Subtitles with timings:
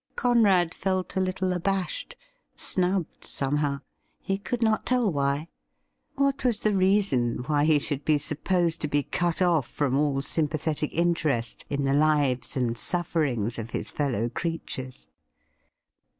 [0.15, 2.15] Conrad felt a little abashed—
[2.55, 3.81] snubbed, somehow—
[4.27, 5.47] ^he could not tell why.
[6.15, 10.23] What was the reason why he should be supposed to be cut off from all
[10.23, 15.07] sympathetic interest in the lives and sufferings of his fellow creatures